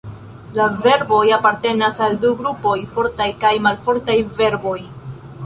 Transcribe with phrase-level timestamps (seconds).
[0.59, 4.77] La verboj apartenas al du grupoj, fortaj kaj malfortaj verboj.